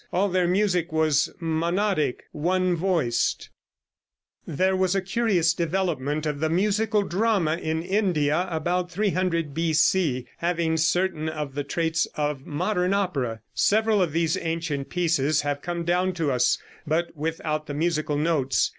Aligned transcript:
All 0.11 0.29
their 0.29 0.47
music 0.47 0.91
was 0.91 1.29
monodic 1.39 2.21
one 2.31 2.75
voiced. 2.75 3.49
[Illustration: 4.47 4.47
Fig. 4.47 4.55
16.] 4.55 4.55
There 4.57 4.75
was 4.75 4.95
a 4.95 5.01
curious 5.07 5.53
development 5.53 6.25
of 6.25 6.39
the 6.39 6.49
musical 6.49 7.03
drama 7.03 7.55
in 7.57 7.83
India 7.83 8.47
about 8.49 8.89
300 8.89 9.53
B.C., 9.53 10.25
having 10.37 10.77
certain 10.77 11.29
of 11.29 11.53
the 11.53 11.63
traits 11.63 12.07
of 12.15 12.47
modern 12.47 12.95
opera. 12.95 13.41
Several 13.53 14.01
of 14.01 14.11
these 14.11 14.35
ancient 14.37 14.89
pieces 14.89 15.41
have 15.41 15.61
come 15.61 15.83
down 15.85 16.13
to 16.13 16.31
us, 16.31 16.57
but 16.87 17.15
without 17.15 17.67
the 17.67 17.75
musical 17.75 18.17
notes. 18.17 18.69